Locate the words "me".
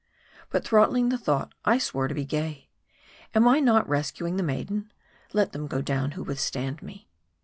6.81-7.07